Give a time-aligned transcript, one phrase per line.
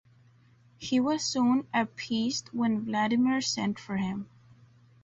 [0.79, 4.27] He was soon appeased when Vladimir sent for him.